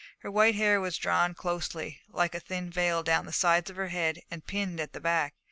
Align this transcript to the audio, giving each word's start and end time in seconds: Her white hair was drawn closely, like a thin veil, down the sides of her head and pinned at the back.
Her 0.21 0.31
white 0.31 0.55
hair 0.55 0.81
was 0.81 0.97
drawn 0.97 1.35
closely, 1.35 2.01
like 2.09 2.33
a 2.33 2.39
thin 2.39 2.71
veil, 2.71 3.03
down 3.03 3.27
the 3.27 3.31
sides 3.31 3.69
of 3.69 3.75
her 3.75 3.89
head 3.89 4.23
and 4.31 4.43
pinned 4.43 4.79
at 4.79 4.93
the 4.93 4.99
back. 4.99 5.35